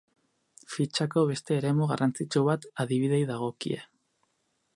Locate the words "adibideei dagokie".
2.85-3.83